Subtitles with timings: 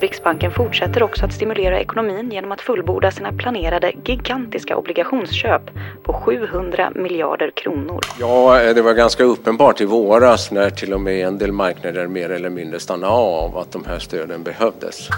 [0.00, 5.62] Riksbanken fortsätter också att stimulera ekonomin genom att fullborda sina planerade gigantiska obligationsköp
[6.02, 8.00] på 700 miljarder kronor.
[8.20, 12.30] Ja, det var ganska uppenbart i våras när till och med en del marknader mer
[12.30, 15.08] eller mindre stannade av att de här stöden behövdes.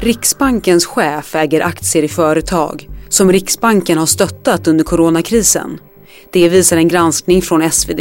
[0.00, 5.80] Riksbankens chef äger aktier i företag som Riksbanken har stöttat under coronakrisen.
[6.30, 8.00] Det visar en granskning från SvD.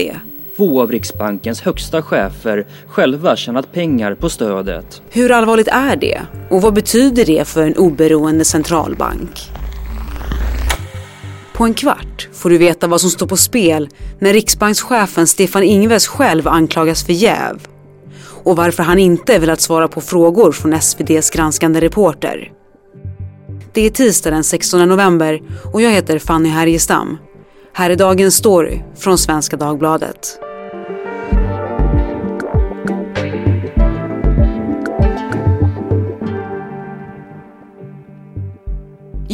[0.57, 5.01] Två av Riksbankens högsta chefer själva tjänat pengar på stödet.
[5.09, 6.21] Hur allvarligt är det?
[6.49, 9.51] Och vad betyder det för en oberoende centralbank?
[11.53, 13.89] På en kvart får du veta vad som står på spel
[14.20, 17.67] när riksbankschefen Stefan Ingves själv anklagas för jäv.
[18.43, 22.51] Och varför han inte velat svara på frågor från SVDs granskande reporter.
[23.73, 25.41] Det är tisdag den 16 november
[25.73, 27.17] och jag heter Fanny Härgestam.
[27.73, 30.46] Här är dagens story från Svenska Dagbladet.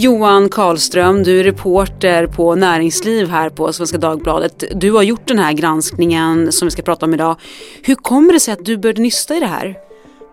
[0.04, 4.64] Johan Karlström, du är reporter på näringsliv här på Svenska Dagbladet.
[4.76, 7.36] Du har gjort den här granskningen som vi ska prata om idag.
[7.84, 9.78] Hur kommer det sig att du började nysta i det här?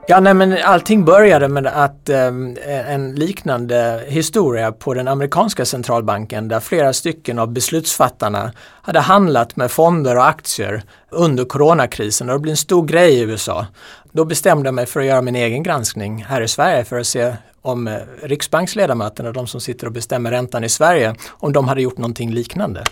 [0.09, 2.27] Ja, nej, men allting började med att eh,
[2.89, 9.71] en liknande historia på den amerikanska centralbanken där flera stycken av beslutsfattarna hade handlat med
[9.71, 13.67] fonder och aktier under coronakrisen och det blev en stor grej i USA.
[14.13, 17.07] Då bestämde jag mig för att göra min egen granskning här i Sverige för att
[17.07, 21.83] se om eh, riksbanksledamöterna, de som sitter och bestämmer räntan i Sverige, om de hade
[21.83, 22.85] gjort någonting liknande.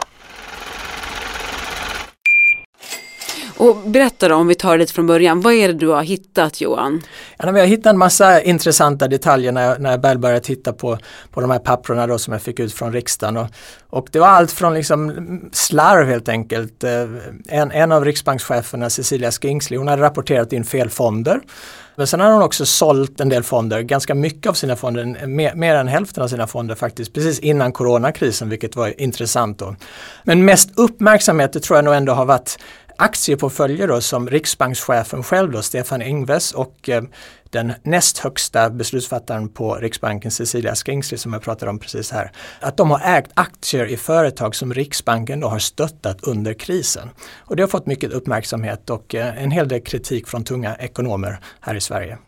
[3.58, 6.02] Och berätta då, om vi tar det lite från början, vad är det du har
[6.02, 7.02] hittat Johan?
[7.38, 10.72] Ja, vi har hittat en massa intressanta detaljer när jag, när jag väl började titta
[10.72, 10.98] på,
[11.30, 13.36] på de här papperna då som jag fick ut från riksdagen.
[13.36, 13.46] Och,
[13.90, 16.84] och det var allt från liksom slarv helt enkelt.
[16.84, 17.06] Eh,
[17.48, 21.40] en, en av riksbankscheferna, Cecilia Skingsley, hon hade rapporterat in fel fonder.
[21.96, 25.54] Men sen har hon också sålt en del fonder, ganska mycket av sina fonder, mer,
[25.54, 29.76] mer än hälften av sina fonder faktiskt, precis innan coronakrisen, vilket var intressant då.
[30.22, 32.58] Men mest uppmärksamhet det tror jag nog ändå har varit
[32.98, 37.02] aktieportföljer då som riksbankschefen själv då, Stefan Ingves och eh,
[37.50, 42.76] den näst högsta beslutsfattaren på Riksbanken, Cecilia Skingsley som jag pratade om precis här, att
[42.76, 47.10] de har ägt aktier i företag som Riksbanken då har stöttat under krisen.
[47.38, 51.38] Och det har fått mycket uppmärksamhet och eh, en hel del kritik från tunga ekonomer
[51.60, 52.18] här i Sverige.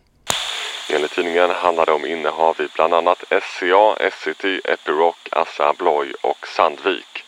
[0.93, 6.47] Enligt tidningen handlar det om innehav i bland annat SCA, Essity, Epiroc, Assa Abloy och
[6.47, 7.23] Sandvik.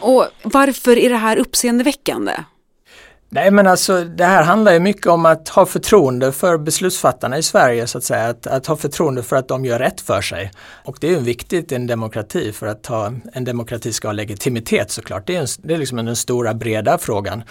[0.00, 2.32] Och varför är det här uppseendeväckande?
[3.28, 7.42] Nej men alltså det här handlar ju mycket om att ha förtroende för beslutsfattarna i
[7.42, 8.28] Sverige så att säga.
[8.28, 10.50] Att, att ha förtroende för att de gör rätt för sig.
[10.84, 14.12] Och det är ju viktigt i en demokrati för att ha, en demokrati ska ha
[14.12, 15.26] legitimitet såklart.
[15.26, 17.42] Det är, en, det är liksom den stora breda frågan.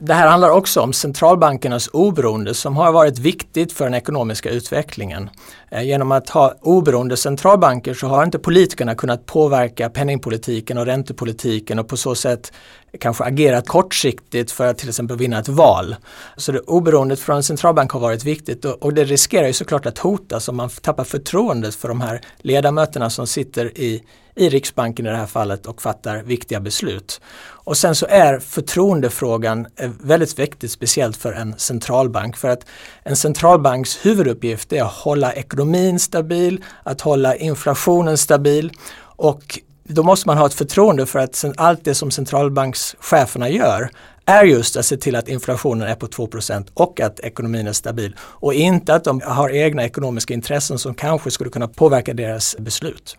[0.00, 5.30] Det här handlar också om centralbankernas oberoende som har varit viktigt för den ekonomiska utvecklingen.
[5.70, 11.78] Eh, genom att ha oberoende centralbanker så har inte politikerna kunnat påverka penningpolitiken och räntepolitiken
[11.78, 12.52] och på så sätt
[12.98, 15.96] kanske agerat kortsiktigt för att till exempel vinna ett val.
[16.36, 19.86] Så det oberoendet från en centralbank har varit viktigt och, och det riskerar ju såklart
[19.86, 24.02] att hotas om man tappar förtroendet för de här ledamöterna som sitter i,
[24.34, 27.20] i Riksbanken i det här fallet och fattar viktiga beslut.
[27.64, 32.36] Och sen så är förtroendefrågan eh, väldigt viktig, speciellt för en centralbank.
[32.36, 32.66] För att
[33.02, 38.72] en centralbanks huvuduppgift är att hålla ekonomin stabil, att hålla inflationen stabil
[39.16, 43.90] och då måste man ha ett förtroende för att allt det som centralbankscheferna gör
[44.26, 48.16] är just att se till att inflationen är på 2% och att ekonomin är stabil.
[48.20, 53.16] Och inte att de har egna ekonomiska intressen som kanske skulle kunna påverka deras beslut.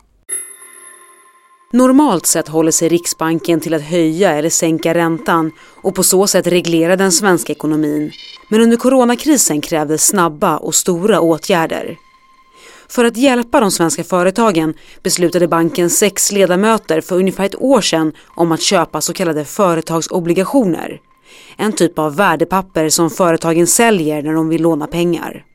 [1.73, 6.47] Normalt sett håller sig Riksbanken till att höja eller sänka räntan och på så sätt
[6.47, 8.11] reglera den svenska ekonomin.
[8.47, 11.97] Men under coronakrisen krävdes snabba och stora åtgärder.
[12.87, 14.73] För att hjälpa de svenska företagen
[15.03, 21.01] beslutade banken sex ledamöter för ungefär ett år sedan om att köpa så kallade företagsobligationer.
[21.57, 25.45] En typ av värdepapper som företagen säljer när de vill låna pengar.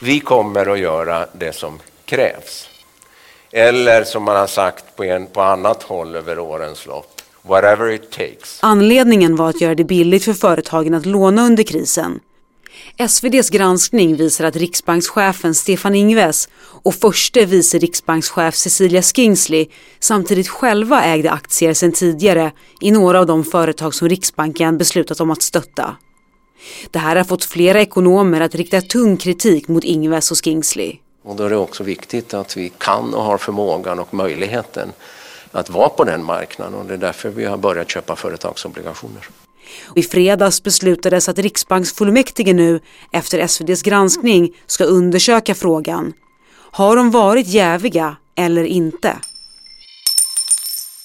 [0.00, 2.69] Vi kommer att göra det som krävs.
[3.52, 8.10] Eller som man har sagt på, en, på annat håll över årens lopp, whatever it
[8.10, 8.58] takes.
[8.62, 12.20] Anledningen var att göra det billigt för företagen att låna under krisen.
[12.96, 16.48] SVDs granskning visar att riksbankschefen Stefan Ingves
[16.82, 19.66] och förste vice riksbankschef Cecilia Skingsley
[20.00, 25.30] samtidigt själva ägde aktier sedan tidigare i några av de företag som Riksbanken beslutat om
[25.30, 25.96] att stötta.
[26.90, 30.98] Det här har fått flera ekonomer att rikta tung kritik mot Ingves och Skingsley.
[31.22, 34.92] Och då är det också viktigt att vi kan och har förmågan och möjligheten
[35.52, 39.28] att vara på den marknaden och det är därför vi har börjat köpa företagsobligationer.
[39.94, 42.80] I fredags beslutades att Riksbanksfullmäktige nu,
[43.12, 46.12] efter SVDs granskning, ska undersöka frågan.
[46.52, 49.16] Har de varit jäviga eller inte?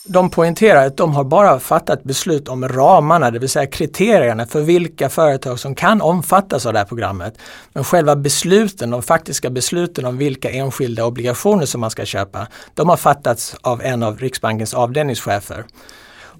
[0.07, 4.61] De poängterar att de har bara fattat beslut om ramarna, det vill säga kriterierna för
[4.61, 7.37] vilka företag som kan omfattas av det här programmet.
[7.73, 12.89] Men själva besluten, de faktiska besluten om vilka enskilda obligationer som man ska köpa, de
[12.89, 15.65] har fattats av en av Riksbankens avdelningschefer.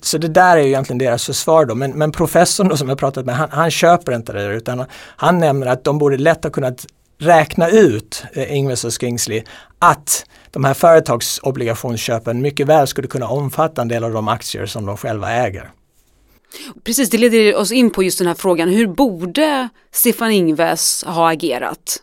[0.02, 1.76] Så det där är ju egentligen deras försvar då.
[1.76, 4.86] Men, men professorn då som jag pratat med, han, han köper inte det där utan
[5.16, 6.86] han nämner att de borde lätt ha kunnat
[7.18, 9.44] räkna ut, eh, Ingves och Skingsley,
[9.80, 14.86] att de här företagsobligationsköpen mycket väl skulle kunna omfatta en del av de aktier som
[14.86, 15.72] de själva äger.
[16.84, 18.70] Precis, det leder oss in på just den här frågan.
[18.70, 21.98] Hur borde Stefan Ingves ha agerat?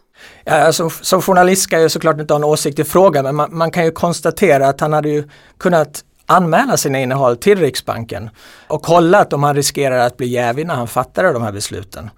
[0.44, 3.56] Ja, alltså, som journalist ska jag såklart inte ha en åsikt i frågan men man,
[3.56, 8.30] man, kan ju konstatera att han hade ju kunnat anmäla sina innehåll till Riksbanken
[8.66, 12.10] och kolla att om han riskerar att bli jävig när han fattade de här besluten.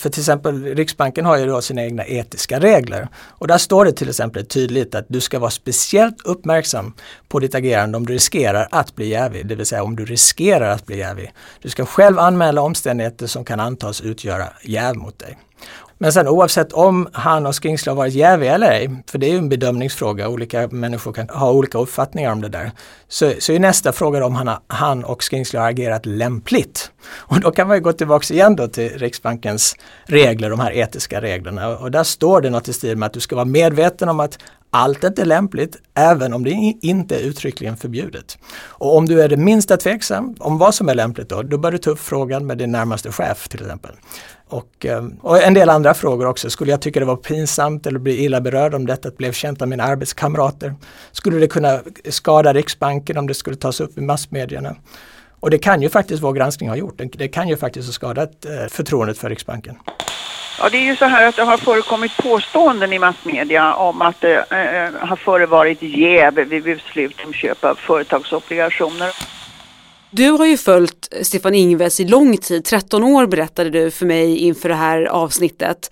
[0.00, 3.92] För till exempel Riksbanken har ju då sina egna etiska regler och där står det
[3.92, 6.92] till exempel tydligt att du ska vara speciellt uppmärksam
[7.28, 10.70] på ditt agerande om du riskerar att bli jävig, det vill säga om du riskerar
[10.70, 11.32] att bli jävig.
[11.62, 15.38] Du ska själv anmäla omständigheter som kan antas utgöra jäv mot dig.
[16.02, 19.30] Men sen oavsett om han och Skingsley har varit jäviga eller ej, för det är
[19.30, 22.72] ju en bedömningsfråga, olika människor kan ha olika uppfattningar om det där.
[23.08, 26.92] Så, så är nästa fråga om han, han och Skingsley har agerat lämpligt.
[27.02, 31.20] Och då kan man ju gå tillbaks igen då till Riksbankens regler, de här etiska
[31.20, 31.78] reglerna.
[31.78, 34.38] Och där står det något i stil med att du ska vara medveten om att
[34.70, 36.50] allt är inte lämpligt, även om det
[36.82, 38.38] inte är uttryckligen förbjudet.
[38.68, 41.72] Och om du är det minsta tveksam om vad som är lämpligt då, då bör
[41.72, 43.92] du ta upp frågan med din närmaste chef till exempel.
[44.50, 46.50] Och, ehm, och, en del andra frågor också.
[46.50, 49.68] Skulle jag tycka det var pinsamt eller bli illa berörd om detta blev känt av
[49.68, 50.74] mina arbetskamrater?
[51.12, 54.76] Skulle det kunna skada Riksbanken om det skulle tas upp i massmedierna?
[55.40, 57.00] Och det kan ju faktiskt vår granskning ha gjort.
[57.12, 59.78] Det kan ju faktiskt ha skadat eh, förtroendet för Riksbanken.
[60.62, 64.20] Ja, det är ju så här att det har förekommit påståenden i massmedia om att
[64.20, 69.39] det eh, har förevarit jäv vid beslut om köp av företagsobligationer.
[70.12, 74.36] Du har ju följt Stefan Ingves i lång tid, 13 år berättade du för mig
[74.36, 75.90] inför det här avsnittet.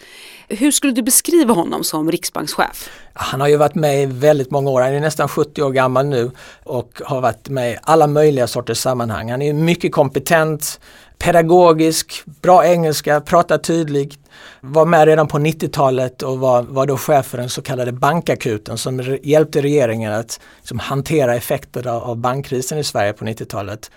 [0.48, 2.90] Hur skulle du beskriva honom som riksbankschef?
[3.12, 6.06] Han har ju varit med i väldigt många år, han är nästan 70 år gammal
[6.06, 6.30] nu
[6.64, 9.30] och har varit med i alla möjliga sorters sammanhang.
[9.30, 10.80] Han är mycket kompetent,
[11.18, 14.18] pedagogisk, bra engelska, pratar tydligt.
[14.60, 18.78] Var med redan på 90-talet och var, var då chef för den så kallade bankakuten
[18.78, 23.90] som hjälpte regeringen att liksom, hantera effekterna av bankkrisen i Sverige på 90-talet.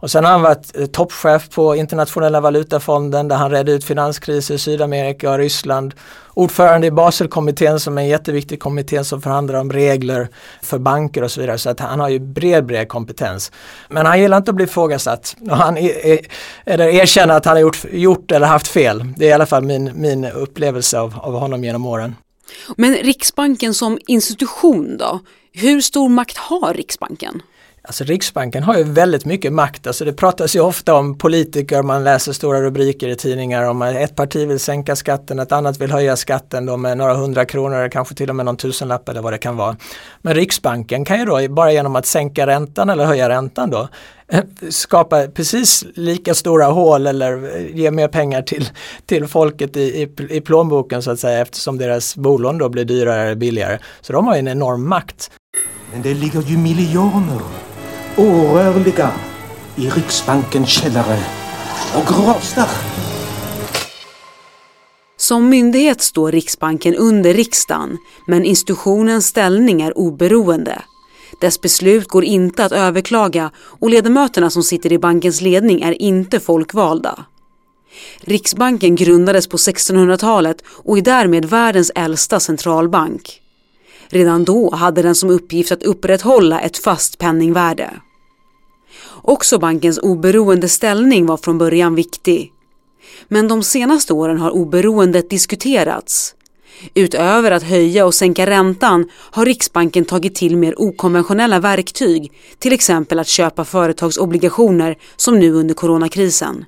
[0.00, 4.54] Och sen har han varit eh, toppchef på Internationella valutafonden där han redde ut finanskriser
[4.54, 5.94] i Sydamerika och Ryssland.
[6.34, 10.28] Ordförande i Baselkommittén som är en jätteviktig kommitté som förhandlar om regler
[10.62, 11.58] för banker och så vidare.
[11.58, 13.52] Så att han har ju bred, bred kompetens.
[13.88, 15.36] Men han gillar inte att bli ifrågasatt.
[15.50, 16.18] Han är,
[16.64, 19.04] eller erkänner att han har gjort, gjort eller haft fel.
[19.16, 22.14] Det är i alla fall min min, min upplevelse av, av honom genom åren.
[22.76, 25.20] Men Riksbanken som institution då?
[25.52, 27.42] Hur stor makt har Riksbanken?
[27.88, 29.86] Alltså Riksbanken har ju väldigt mycket makt.
[29.86, 33.94] Alltså det pratas ju ofta om politiker, man läser stora rubriker i tidningar om att
[33.94, 37.88] ett parti vill sänka skatten, ett annat vill höja skatten då med några hundra kronor,
[37.88, 39.76] kanske till och med någon tusenlapp eller vad det kan vara.
[40.22, 43.88] Men Riksbanken kan ju då bara genom att sänka räntan eller höja räntan då
[44.28, 48.70] eh, skapa precis lika stora hål eller eh, ge mer pengar till,
[49.06, 53.22] till folket i, i, i plånboken så att säga eftersom deras bolån då blir dyrare
[53.22, 53.78] eller billigare.
[54.00, 55.30] Så de har ju en enorm makt.
[55.92, 57.57] Men det ligger ju miljoner
[58.18, 59.10] orörliga
[59.76, 61.18] i Riksbankens källare
[61.94, 62.68] och rostar.
[65.16, 70.82] Som myndighet står Riksbanken under riksdagen, men institutionens ställning är oberoende.
[71.40, 76.40] Dess beslut går inte att överklaga och ledamöterna som sitter i bankens ledning är inte
[76.40, 77.24] folkvalda.
[78.20, 83.42] Riksbanken grundades på 1600-talet och är därmed världens äldsta centralbank.
[84.08, 87.90] Redan då hade den som uppgift att upprätthålla ett fast penningvärde.
[89.22, 92.52] Också bankens oberoende ställning var från början viktig.
[93.28, 96.34] Men de senaste åren har oberoendet diskuterats.
[96.94, 103.18] Utöver att höja och sänka räntan har Riksbanken tagit till mer okonventionella verktyg, till exempel
[103.18, 106.64] att köpa företagsobligationer som nu under coronakrisen.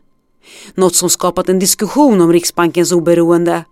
[0.75, 3.65] Något som skapat en diskussion om Riksbankens oberoende.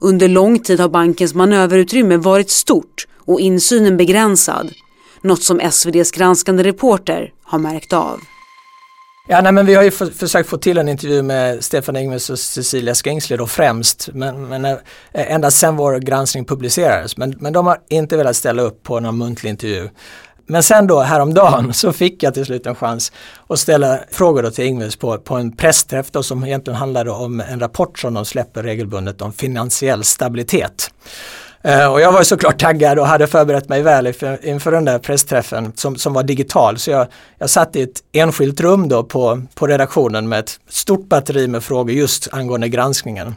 [0.00, 4.72] Under lång tid har bankens manöverutrymme varit stort och insynen begränsad
[5.26, 8.20] något som SVDs granskande reporter har märkt av.
[9.28, 12.38] Ja, nej, men vi har ju försökt få till en intervju med Stefan Ingves och
[12.38, 14.78] Cecilia Skängsle då främst, men, men eh,
[15.12, 17.16] ända sedan vår granskning publicerades.
[17.16, 19.88] Men, men de har inte velat ställa upp på någon muntlig intervju.
[20.46, 23.12] Men sen då häromdagen så fick jag till slut en chans
[23.48, 27.40] att ställa frågor då till Ingves på, på en pressträff då som egentligen handlade om
[27.40, 30.90] en rapport som de släpper regelbundet om finansiell stabilitet.
[31.66, 34.06] Uh, och jag var såklart taggad och hade förberett mig väl
[34.42, 36.78] inför, den där pressträffen som, som var digital.
[36.78, 37.06] Så jag,
[37.38, 41.64] jag satt i ett enskilt rum då på, på redaktionen med ett stort batteri med
[41.64, 43.34] frågor just angående granskningen.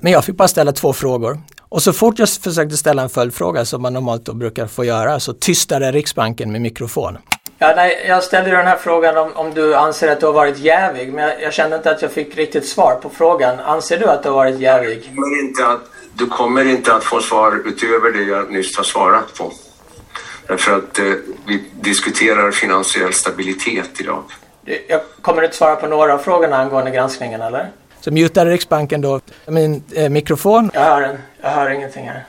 [0.00, 1.40] Men jag fick bara ställa två frågor.
[1.68, 5.20] Och så fort jag försökte ställa en följdfråga som man normalt då brukar få göra
[5.20, 7.18] så tystade Riksbanken med mikrofon.
[7.58, 10.58] Ja, nej, jag ställde den här frågan om, om du anser att du har varit
[10.58, 13.60] jävig men jag, jag, kände inte att jag fick riktigt svar på frågan.
[13.60, 14.98] Anser du att du har varit jävig?
[14.98, 15.80] Du kommer inte att,
[16.16, 19.52] du kommer inte att få svar utöver det jag nyss har svarat på.
[20.46, 21.04] Därför att eh,
[21.46, 24.22] vi diskuterar finansiell stabilitet idag.
[24.88, 27.70] Jag kommer inte svara på några av frågorna angående granskningen eller?
[28.00, 30.70] Så mutade Riksbanken då min eh, mikrofon.
[30.74, 32.24] Jag hör, en, jag hör ingenting här.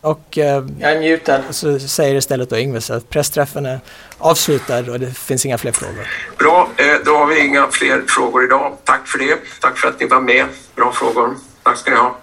[0.00, 1.42] Och eh, jag är mutad.
[1.50, 3.80] Så säger istället då Ingves att pressträffen är
[4.18, 6.08] avslutad och det finns inga fler frågor.
[6.38, 8.76] Bra, eh, då har vi inga fler frågor idag.
[8.84, 9.36] Tack för det.
[9.60, 10.46] Tack för att ni var med.
[10.74, 11.34] Bra frågor.
[11.62, 12.16] Tack ska ni ha.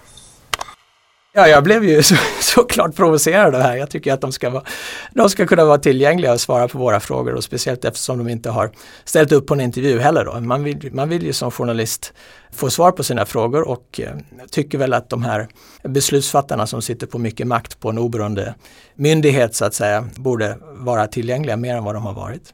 [1.34, 3.76] Ja, jag blev ju så, såklart provocerad av det här.
[3.76, 4.64] Jag tycker att de ska, vara,
[5.12, 8.50] de ska kunna vara tillgängliga och svara på våra frågor och speciellt eftersom de inte
[8.50, 8.72] har
[9.06, 10.26] ställt upp på en intervju heller.
[10.26, 10.40] Då.
[10.40, 12.14] Man, vill, man vill ju som journalist
[12.54, 14.16] få svar på sina frågor och eh,
[14.52, 15.48] tycker väl att de här
[15.84, 18.56] beslutsfattarna som sitter på mycket makt på en oberoende
[18.96, 22.54] myndighet så att säga borde vara tillgängliga mer än vad de har varit.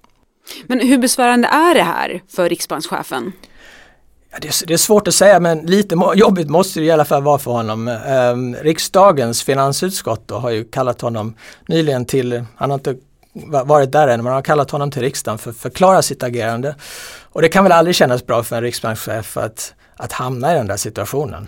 [0.68, 3.32] Men hur besvärande är det här för riksbankschefen?
[4.42, 7.52] Det, är, svårt att säga men lite jobbigt måste det i alla fall vara för
[7.52, 7.88] honom.
[7.88, 11.34] Ehm, riksdagens finansutskott har ju kallat honom
[11.68, 12.96] nyligen till, han har inte
[13.66, 16.76] varit där än, men har kallat honom till riksdagen för att förklara sitt agerande.
[17.24, 20.68] Och det kan väl aldrig kännas bra för en riksbankschef att, att hamna i den
[20.68, 21.48] där situationen.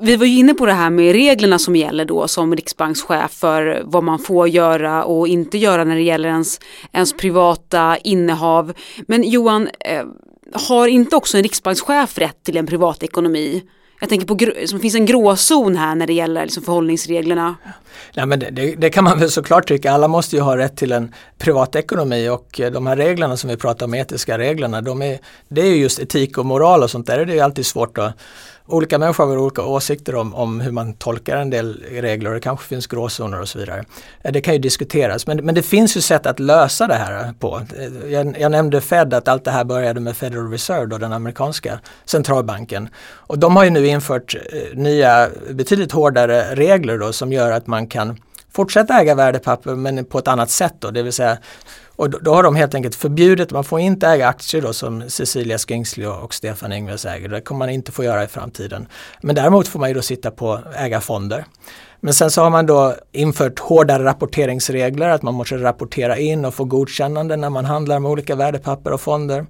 [0.00, 3.82] Vi var ju inne på det här med reglerna som gäller då som riksbankschef för
[3.84, 6.60] vad man får göra och inte göra när det gäller ens,
[6.92, 8.72] ens privata innehav.
[9.06, 10.04] Men Johan, eh,
[10.52, 13.62] har inte också en riksbankschef rätt till en privatekonomi?
[14.00, 17.56] Jag tänker på, det finns en gråzon här när det gäller liksom förhållningsreglerna.
[18.16, 19.92] Nej, men det, det, det, kan man väl såklart tycka.
[19.92, 23.56] Alla måste ju ha rätt till en privatekonomi och eh, de här reglerna som vi
[23.56, 27.24] pratar om, etiska reglerna, de är, det är just etik och moral och sånt där.
[27.24, 28.12] Det är alltid svårt att
[28.66, 32.40] olika människor har olika åsikter om, om hur man tolkar en del regler och det
[32.40, 33.84] kanske finns gråzoner och så vidare.
[34.22, 37.32] Eh, det kan ju diskuteras men, men det finns ju sätt att lösa det här
[37.38, 37.62] på.
[38.08, 41.80] Jag, jag nämnde Fed att allt det här började med Federal Reserve, då, den amerikanska
[42.04, 42.88] centralbanken.
[43.06, 47.66] Och de har ju nu infört eh, nya betydligt hårdare regler då, som gör att
[47.66, 48.16] man kan
[48.52, 51.38] fortsätta äga värdepapper men på ett annat sätt då, det vill säga
[51.96, 55.10] och då, då, har de helt enkelt förbjudit, man får inte äga aktier då som
[55.10, 57.28] Cecilia Skingsley och Stefan Ingves äger.
[57.28, 58.86] Det kommer man inte få göra i framtiden.
[59.22, 61.44] Men däremot får man ju då sitta på ägarfonder.
[62.00, 66.54] Men sen så har man då infört hårdare rapporteringsregler, att man måste rapportera in och
[66.54, 69.46] få godkännande när man handlar med olika värdepapper och fonder.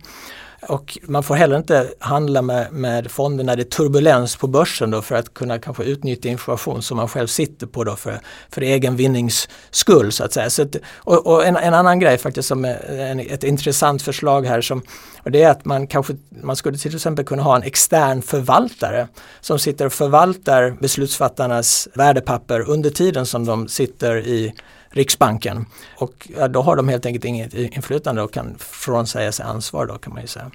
[0.68, 4.90] Och man får heller inte handla med, med fonder när det är turbulens på börsen
[4.90, 8.60] då för att kunna kanske utnyttja information som man själv sitter på då för, för
[8.60, 10.50] egen vinnings skull så att säga.
[10.50, 14.46] Så att, och, och en, en, annan grej faktiskt som är en, ett intressant förslag
[14.46, 14.82] här som
[15.22, 19.08] och det är att man kanske man skulle till exempel kunna ha en extern förvaltare
[19.40, 24.54] som sitter och förvaltar beslutsfattarnas värdepapper under tiden som de sitter i
[24.94, 25.66] Riksbanken.
[25.98, 29.98] Och ja, då har de helt enkelt inget inflytande och kan frånsäga sig ansvar då
[29.98, 30.50] kan man ju säga.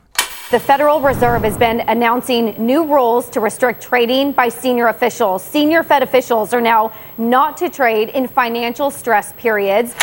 [0.52, 5.44] The Federal Reserve has been announcing new rules to restrict trading by senior officials.
[5.44, 9.96] Senior Fed officials are now not to trade in financial stress periods.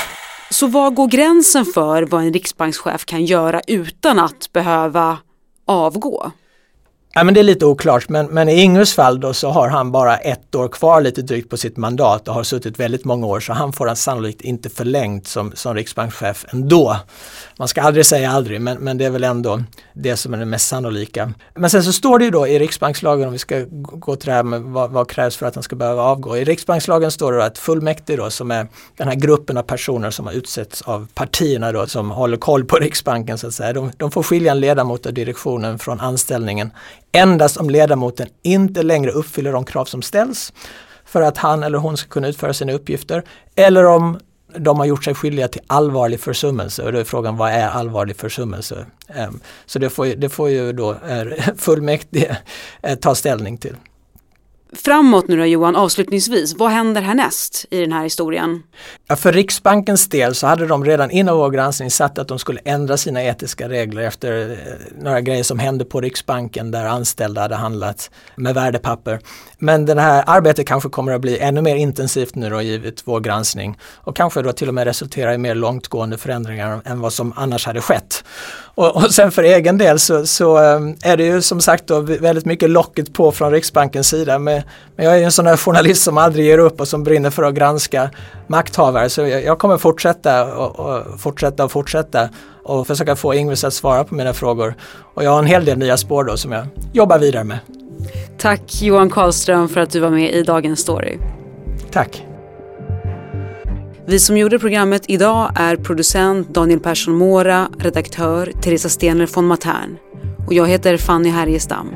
[0.51, 5.19] Så var går gränsen för vad en riksbankschef kan göra utan att behöva
[5.65, 6.31] avgå?
[7.19, 9.93] Ja, men det är lite oklart men, men i Ingves fall då så har han
[9.93, 13.41] bara ett år kvar lite drygt på sitt mandat och har suttit väldigt många år
[13.41, 16.97] så han får han sannolikt inte förlängt som, som riksbankschef ändå.
[17.59, 20.45] Man ska aldrig säga aldrig men, men det är väl ändå det som är det
[20.45, 21.33] mest sannolika.
[21.55, 24.35] Men sen så står det ju då i riksbankslagen om vi ska gå till det
[24.35, 26.37] här med vad, vad krävs för att han ska behöva avgå.
[26.37, 30.27] I riksbankslagen står det att fullmäktige då som är den här gruppen av personer som
[30.27, 33.73] har utsetts av partierna då som håller koll på Riksbanken så att säga.
[33.73, 36.71] De, de får skilja en ledamot av direktionen från anställningen
[37.13, 40.53] endast om ledamoten inte längre uppfyller de krav som ställs
[41.05, 43.23] för att han eller hon ska kunna utföra sina uppgifter
[43.55, 44.19] eller om
[44.59, 48.17] de har gjort sig skyldiga till allvarlig försummelse och då är frågan vad är allvarlig
[48.17, 48.87] försummelse?
[49.09, 52.37] Ehm, så det får, det får ju då eh, fullmäktige
[52.83, 53.77] eh, ta ställning till
[54.77, 58.63] framåt nu då Johan, avslutningsvis, vad händer härnäst i den här historien?
[59.09, 62.61] Ja, för Riksbankens del så hade de redan innan vår granskning sagt att de skulle
[62.65, 64.57] ändra sina etiska regler efter eh,
[65.03, 69.21] några grejer som hände på Riksbanken där anställda hade handlat med värdepapper.
[69.59, 73.21] Men det här arbetet kanske kommer att bli ännu mer intensivt nu då givet vår
[73.21, 77.33] granskning och kanske då till och med resultera i mer långtgående förändringar än vad som
[77.37, 78.25] annars hade skett.
[78.75, 82.01] Och, och sen för egen del så, så, eh, är det ju som sagt då
[82.01, 84.39] väldigt mycket locket på från Riksbankens sida.
[84.39, 84.63] med
[84.97, 87.43] men jag är en sån där journalist som aldrig ger upp och som brinner för
[87.43, 88.11] att granska
[88.47, 89.11] makthavare.
[89.11, 92.29] Så jag, jag kommer fortsätta och, och, fortsätta och fortsätta
[92.63, 94.75] och försöka få Ingves att svara på mina frågor.
[95.15, 97.59] Och jag har en hel del nya spår då som jag jobbar vidare med.
[98.39, 101.19] Tack Johan Karlström för att du var med i Dagens Story.
[101.91, 102.27] Tack.
[104.09, 109.97] Vi som gjorde programmet idag är producent Daniel Persson Mora, redaktör Teresa Stener von Matern
[110.47, 111.89] och jag heter Fanny Härgestam.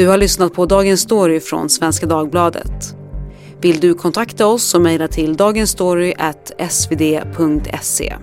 [0.00, 2.96] Du har lyssnat på Dagens Story från Svenska Dagbladet.
[3.60, 8.16] Vill du kontakta oss så mejla till dagensstory.svd.se.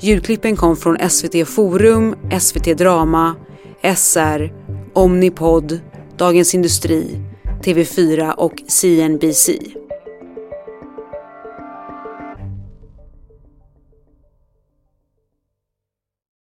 [0.00, 3.36] Ljudklippen kom från SVT Forum, SVT Drama,
[3.96, 4.52] SR,
[4.94, 5.80] Omnipod,
[6.16, 7.22] Dagens Industri,
[7.64, 9.50] TV4 och CNBC.